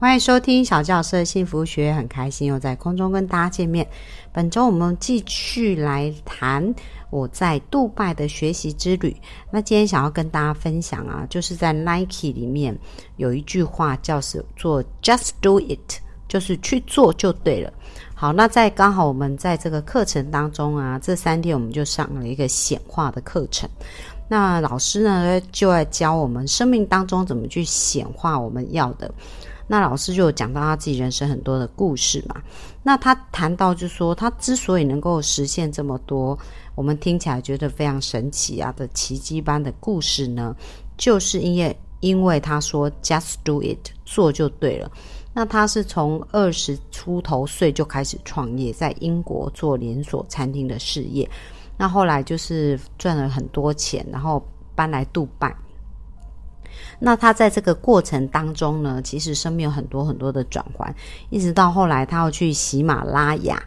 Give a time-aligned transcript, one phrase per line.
[0.00, 3.86] 欢迎收听小教师的幸福学，很开心又在空中跟大家见面。
[4.32, 6.74] 本周我们继续来谈
[7.10, 9.14] 我在杜拜的学习之旅。
[9.50, 12.74] 那今天想要跟大家分享啊，就是在 Nike 里面
[13.18, 14.18] 有一句话叫
[14.56, 17.70] 做 “Just Do It”，就是去做就对了。
[18.14, 23.68] 好，那在刚好我们在这个课程当中啊，这三天我们就上了一个显化的课程。
[24.28, 29.12] 那老师呢就在教我们生命当中怎么去显化我们要的。
[29.72, 32.42] 那老师就有讲到他自己人生很多的故事嘛。
[32.82, 36.36] 那他谈到就说，他之所以能够实现这么多，
[36.74, 40.56] 我们听起来觉得非常神奇啊的奇迹般的故事呢，
[40.96, 44.90] 就是因为因为他说 “just do it”，做就对了。
[45.32, 51.30] 那他是从二十出头岁就开始创业，在英国做连锁餐厅的事业。
[51.76, 55.54] 那后来就是赚了很多钱，然后搬来杜拜。
[56.98, 60.94] 那他在这个过程当中呢，其实生命有很多很多的转换，
[61.28, 63.62] 一直到后来他要去喜马拉雅。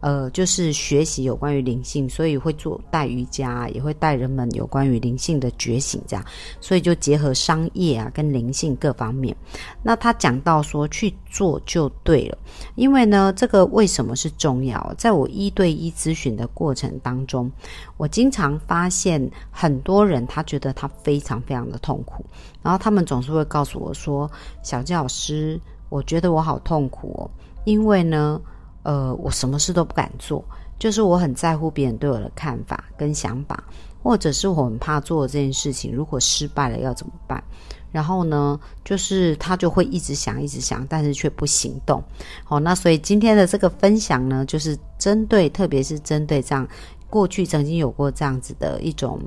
[0.00, 6.24] 呃，就是学习有关于灵性，所以会做带瑜伽，也会带人们有关于灵性的觉醒，这样，
[6.60, 9.34] 所以就结合商业啊跟灵性各方面。
[9.82, 12.38] 那他讲到说去做就对了，
[12.74, 14.94] 因为呢，这个为什么是重要？
[14.98, 17.50] 在我一对一咨询的过程当中，
[17.96, 22.24] 我经常发现很多人他觉得他非常非常的痛苦，
[22.62, 24.30] 然后他们总是会告诉我说
[24.62, 25.58] ：“小教师，
[25.88, 27.30] 我觉得我好痛苦哦，
[27.64, 28.40] 因为呢。”
[28.86, 30.44] 呃，我什么事都不敢做，
[30.78, 33.64] 就是我很在乎别人对我的看法跟想法，
[34.00, 37.42] 或者是我很怕做这件事情，如果失败了要怎么办？
[37.90, 42.00] 然后呢，就是他就会一直想，一直想，但是却不行动。
[42.44, 46.64] 好，那所以今天的这个分享呢，就是针对，特别是针对这样
[47.10, 49.20] 过去曾经有过这样子的一种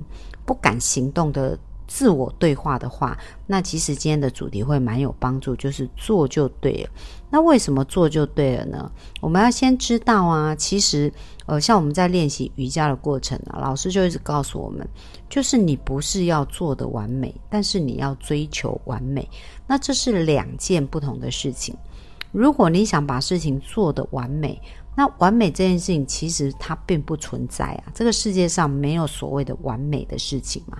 [0.45, 1.59] 不敢行动的。
[1.89, 3.17] 自我对话的话，
[3.47, 6.89] 那其实今天的主题会蛮有帮助，就是做就对了。
[7.31, 8.91] 那为什么做就对了呢？
[9.19, 11.11] 我们要先知道啊，其实
[11.47, 14.87] 呃，像我们在练习瑜伽的过程啊，老师就一直告诉我们，
[15.27, 19.27] 就是你不是要做的完美，但是你要追求完美。
[19.65, 21.75] 那这是两件不同的事情。
[22.31, 24.61] 如果你想把事情做得完美，
[24.95, 30.77] 那完美这件事情其实它并不存在啊，这个世界上没有所谓的完美的事情嘛。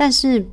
[0.00, 0.46] 但是，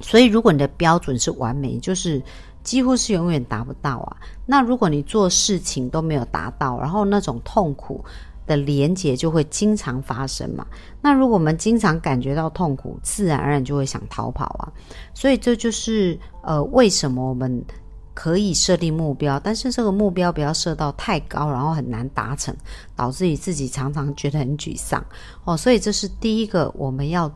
[0.00, 2.20] 所以如果你的标准是完美，就是
[2.64, 4.16] 几乎是永远达不到啊。
[4.44, 8.04] 那如果你做事情都没有达到，然后那种痛苦
[8.48, 10.66] 的连结就会经常发生嘛。
[11.00, 14.72] 那如果我们经常感觉到痛苦，自然而然就会想逃跑啊。
[15.14, 17.64] 所以这就是呃，为什么我们
[18.14, 22.52] 可以设定目标，但是这个目标不要设到太高，然后很难达成，
[22.96, 25.00] 导致于自己常常觉得很沮丧
[25.44, 25.56] 哦。
[25.56, 27.32] 所以这是第一个我们要。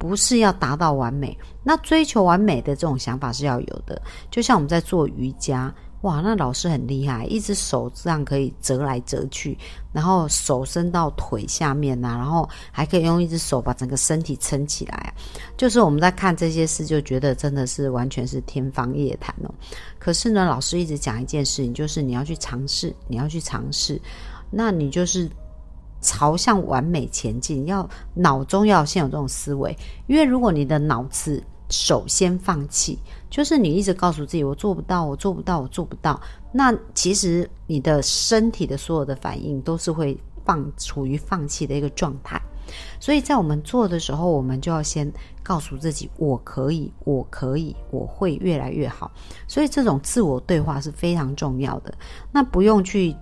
[0.00, 4.00] 不是要达到完美，那追求完美的这种想法是要有的。
[4.30, 9.58] 就像我们在做瑜伽，哇，那老师很厉害，一只手这样可以折来折去，
[9.92, 15.12] 然后手伸到腿下面呐，然后还可以用一只手把整个身体撑起来。
[15.58, 19.52] 就是我们在看这些事，就觉得真的是完全是天方夜谭哦。
[19.98, 24.00] 可是呢，老师一直讲一件事情，就是你要去尝试，你要去尝试，
[24.50, 25.28] 那你就是。
[26.00, 36.20] 朝向完美前进，要脑中要先有这种思维，因为如果你的脑子首先放弃，就是你一直告诉自己我做不到，我做不到，我做不到，
[36.52, 42.40] 那其实你的身体的所有的反应都是会放处于放弃的一个状态。
[42.98, 45.12] 所以在我们做的时候，我们就要先
[45.42, 49.10] 告诉自己我可以，我可以，我会越来越好。
[49.46, 51.92] 所以这种自我对话是非常重要的，
[52.32, 53.14] 那不用去。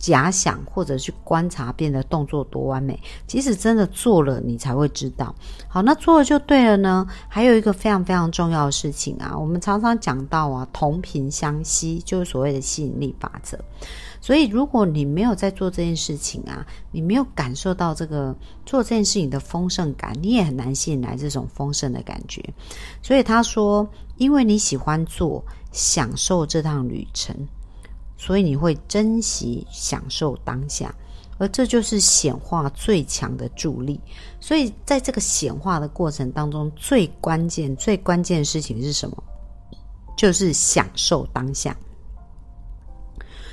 [0.00, 5.32] 假想或者去观察，变得动作多完美，即使真的做了，你才会知道。
[5.68, 7.06] 好，那做了就对了呢。
[7.28, 13.58] 还有一个非常非常重要的事情啊，我们常常讲到啊，同频相吸，就是所谓的吸引力法则。
[14.22, 22.42] 所以，如果你没有在做这件事情啊，你没有感受到这个做这件事情的丰盛感，你也很难吸引来这种丰盛的感觉。
[23.02, 23.86] 所以他说，
[24.16, 27.36] 因为你喜欢做，享受这趟旅程。
[28.22, 30.94] 所以你会珍惜、享受当下，
[31.38, 33.98] 而这就是显化最强的助力。
[34.40, 39.24] 所以在这个显化的过程当中，最关键、最关键的事情是什么？
[40.18, 41.74] 就是享受当下。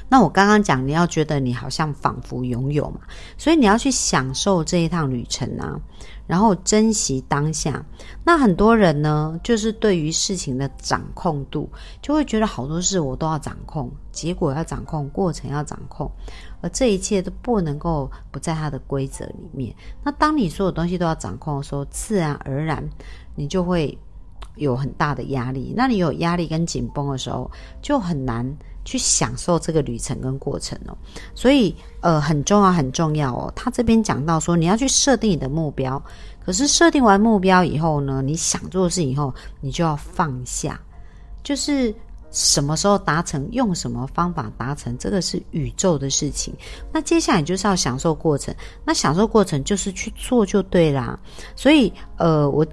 [0.10, 3.02] 那我刚刚讲，你要觉得你好像仿佛拥有嘛，
[3.38, 5.78] 所以你要去享受这一趟旅程啊，
[6.26, 7.86] 然后珍惜当下。
[8.24, 11.70] 那很多人呢，就是对于事情的掌控度，
[12.02, 16.10] 就会觉得好多事我都要掌控，结果要掌控，过程要掌控，
[16.62, 19.76] 而这一切都不能够不在它的规则里面。
[20.04, 22.90] 那当你所有东西都要掌控的时候，自然而然
[23.36, 23.98] 你就会
[24.56, 25.74] 有很大的压力。
[25.76, 27.52] 那你有压力跟紧绷的时候，
[27.82, 28.58] 就很难。
[28.88, 30.96] 去享受这个旅程跟过程哦，
[31.36, 33.52] 所以呃很重要很重要哦。
[33.54, 36.02] 他这边讲到说，你要去设定你的目标，
[36.46, 40.80] 可是设定完目标以后呢，你想做的事以后，你就要放下，
[41.44, 41.94] 就是
[42.32, 46.54] 什么时候达成，用什么方法达成，这个是宇宙的事情。
[46.90, 48.56] 那接下来就是要享受过程，
[48.86, 51.20] 那享受过程就是去做就对啦。
[51.58, 52.66] 所以呃，我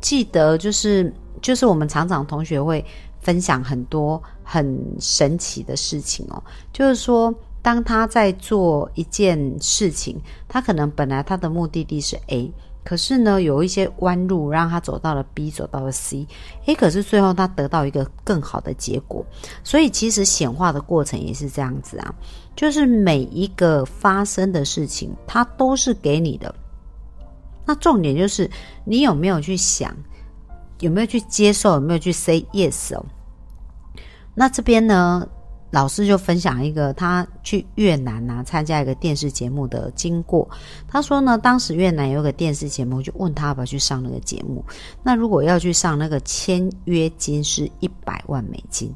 [0.00, 1.12] 记得就是
[1.42, 2.84] 就是我们厂长同学会。
[3.20, 6.42] 分享很多很神奇的事情哦，
[6.72, 10.18] 就是说，当他在做一件事情，
[10.48, 12.50] 他可能本来他的目的地是 A，
[12.84, 16.26] 可是呢，有一些弯路让他走到了 B，走到了 C，
[16.66, 19.24] 诶，可是最后他得到一个更好的结果。
[19.62, 22.14] 所以其实显化的过程也是这样子啊，
[22.56, 26.54] 就是每一个发生的事情，它都是给你的。
[27.66, 28.50] 那重点就是
[28.84, 29.94] 你有没有去想。
[30.80, 31.74] 有没有去接受？
[31.74, 33.04] 有没有去 say yes 哦？
[34.34, 35.28] 那这边呢，
[35.70, 40.48] 老师就分享一个他去越南啊参加一个电视节目的经过。
[40.86, 44.64] 他说呢，当时越南有个电视节目，就问他要不要去上那个节目。
[45.02, 48.94] 那如果要去上那个签约金是一百万美金。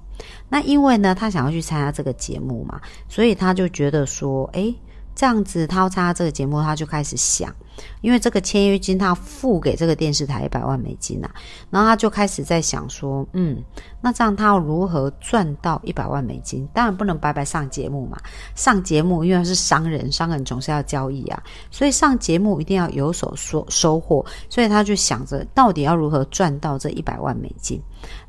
[0.48, 4.72] 那因为呢，他想要去参加这个节目嘛，所以他就觉得说，诶，
[5.16, 7.52] 这样子他要参加这个节目，他就开始想。
[8.00, 11.30] 因为这个签约金，他付给这个电视台一百万美金啊，
[11.70, 13.62] 然后他就开始在想说，嗯，
[14.00, 16.68] 那这样他要如何赚到一百万美金？
[16.72, 18.18] 当然不能白白上节目嘛，
[18.54, 27.80] 上节目因为是商人，商人总是要交易啊，所以上节目一定要有所收收获，所以他就想着到底要如何赚到这一百万美金。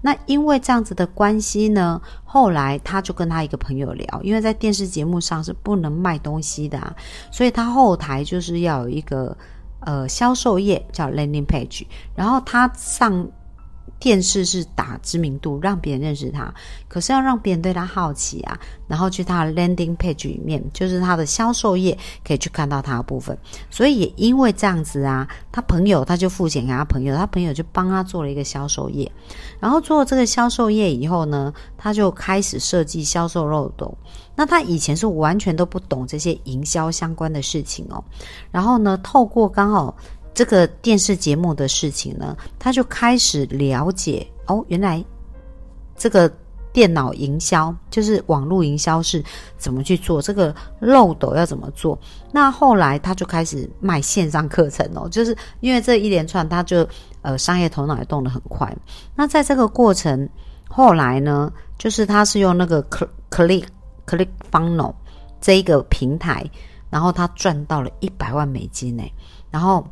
[0.02, 6.96] 那因为这样子的关系呢，后来他就跟他一个朋友聊，因为在电视节目上是不能卖东西的，啊，
[7.32, 9.36] 所以他后台就是要有一个。
[9.86, 11.86] 呃，销售页叫 landing page，
[12.16, 13.28] 然后它上
[14.04, 16.54] 电视是打知名度，让别人认识他。
[16.90, 23.38] 可是要让别人对他好奇啊，然后去他的 landing page 里面，就是他的销售页，可以去看到他的部分。
[23.70, 29.10] 所以也因为这样子啊，他朋友他就付钱给他朋友，他朋友就帮他做了一个销售页。
[29.62, 33.98] 然后做了这个销售页以后呢，他就开始设计销售漏洞。
[34.36, 38.04] 那他以前是完全都不懂这些营销相关的事情哦，
[38.52, 39.96] 然后呢，透过刚好
[40.34, 45.04] 这个电视节目的事情呢，他就开始了解哦，原来
[45.96, 46.32] 这个
[46.72, 49.24] 电脑营销就是网络营销是
[49.58, 51.98] 怎么去做，这个漏斗要怎么做。
[52.32, 56.88] 那后来他就开始卖线上课程哦，就是因为这一连串，他就
[57.22, 58.76] 呃商业头脑也动得很快。
[59.16, 60.28] 那在这个过程
[60.68, 62.84] 后来呢，就是他是用那个
[63.30, 63.66] click。
[64.06, 64.94] Click Funnel
[65.40, 66.44] 这一个平台，
[66.90, 69.04] 然后他赚到了一百万美金呢。
[69.50, 69.88] 然后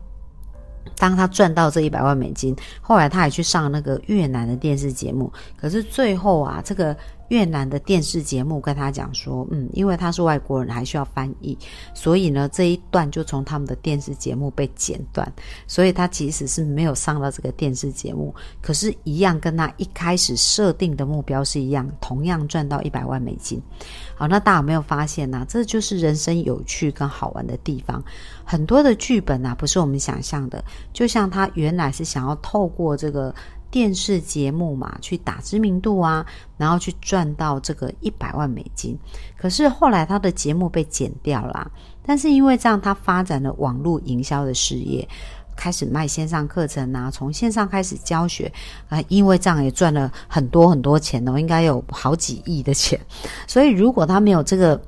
[1.01, 5.31] 当他赚到这一百万美金，后来他还去上那个越南的电视节目。
[5.59, 6.95] 可是最后啊，这个。
[7.31, 11.57] 越南的电视节目跟他讲说，嗯，因为他是外国人，还需要翻译，
[11.93, 15.31] 所以呢，这一段就从他们的电视节目被剪断，
[15.65, 23.61] 所以他其实是没有上到这个电视节目，可是，一样跟他一开始设定的目标是一样，同样赚到一百万美金。
[24.13, 25.45] 好，那大家有没有发现呢？
[25.47, 28.03] 这就是人生有趣跟好玩的地方。
[28.43, 30.61] 很多的剧本啊，不是我们想象的，
[30.91, 33.33] 就像他原来是想要透过这个。
[33.71, 36.23] 电视节目嘛，去打知名度啊，
[36.57, 38.95] 然后去赚到这个一百万美金。
[39.37, 41.71] 可是后来他的节目被剪掉了，
[42.05, 45.07] 但是因为这样，他发展了网络营销的事业，
[45.55, 48.51] 开始卖线上课程啊，从线上开始教学
[48.89, 52.99] 啊，因为这样也赚了很多很多钱哦，应该有好几亿的钱。
[53.47, 54.79] 所以如果他没有这个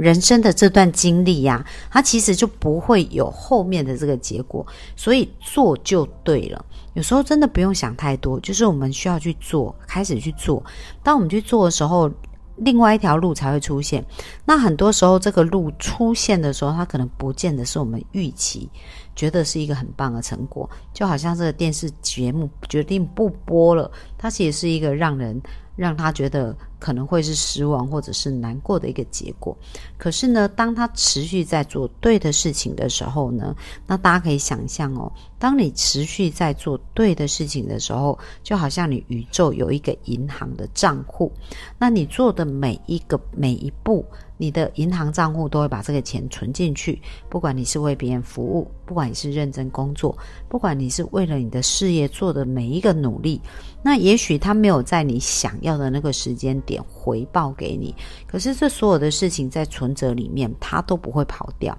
[0.00, 4.66] 人生的这段经历呀，他其实就不会有后面的这个结果。
[4.96, 6.64] 所以做就对了。
[6.94, 10.62] 有时候真的不用想太多，就是我们需要去做，开始去做。
[11.02, 12.10] 当我们去做的时候，
[12.56, 14.04] 另外一条路才会出现。
[14.44, 18.68] 那很多时候，这个路出现的时候，它可能不见得是我们预期，
[19.14, 20.68] 觉得是一个很棒的成果。
[20.92, 25.40] 就好像这个电视节目决定不播了，它其实是一个让人
[25.76, 29.56] 让他觉得可能会是失望或者是难过的一个结果。
[29.96, 41.32] 可是呢，当他持续在做对的事情的时候呢，那大家可以想象哦，当你持续在做对的事情的时候，就好像你宇宙有一个银行的账户，
[41.78, 44.04] 那你做的每一个每一步。
[44.40, 50.16] 你的银行账户都会把这个钱存进去，不管你是为别人服务，不管你是认真工作，
[50.48, 53.38] 不管你是为了你的事业做的每一个努力，
[53.82, 57.94] 那也许他没有在你想要的那个时间点回报给你，
[58.26, 61.76] 可是这所有的事情在存折里面，它都不会跑掉。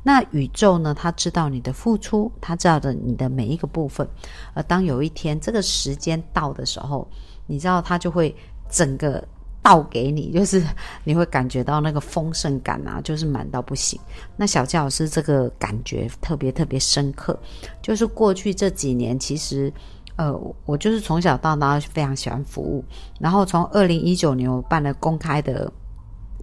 [0.00, 0.94] 那宇宙呢？
[0.94, 4.08] 他知道你的付出，他知道的你的每一个部分，
[4.52, 7.08] 而当有一天这个时间到的时候，
[7.48, 8.32] 你知道他就会
[8.70, 9.26] 整个。
[9.64, 10.62] 倒给你，就是
[11.04, 13.98] 你会感觉到那个丰盛感啊，就是满到不行。
[14.36, 17.34] 那小纪老师这个感觉特别特别深刻，
[17.80, 19.72] 就是过去这几年，其实
[20.16, 22.84] 呃，我就是从小到大非常喜欢服务，
[23.18, 25.72] 然后从二零一九年我办了公开的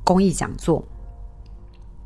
[0.04, 0.84] 公益讲座。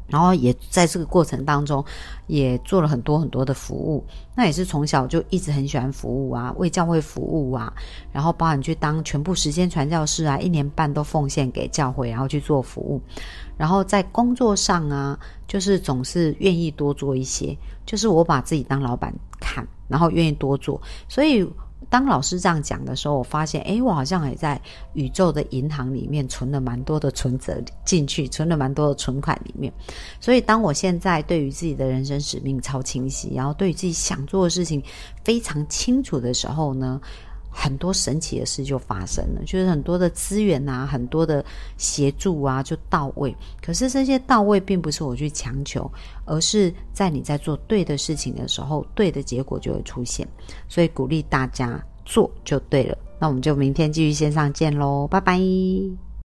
[0.08, 1.84] 然后也在这个过程当中，
[2.28, 4.06] 也做了很多很多的服务。
[4.36, 7.74] 那也是从小就一直很喜欢服务啊，为教会服务啊。
[8.12, 13.02] 然后包含去当全部时间传教士啊，一年半都奉献给教会，然后去做服务。
[13.58, 21.48] 然后在工作上啊，就是总是愿意多做一些，就是我把自己当老板看，然后愿意多做，所以。
[21.90, 24.60] 当老师这样讲的时候，我发现，哎，我好像也在
[24.94, 29.72] 宇宙的银行里面存了蛮多的存折进去，存了蛮多的存款里面。
[30.20, 34.82] 所以，当我现在对于自己的人生使命超清晰，然后对于自己想做的事情
[35.24, 37.00] 非常清楚的时候呢？
[37.58, 41.44] 很多神奇的事就发生了，就是很多的资源啊，很多的
[41.78, 43.34] 协助啊，就到位。
[43.62, 45.90] 可是这些到位，并不是我去强求，
[46.26, 50.28] 而是在你在做对的事情的时候，对的结果就会出现。
[50.68, 52.98] 所以鼓励大家做就对了。
[53.18, 56.05] 那我们就明天继续线上见喽，拜拜。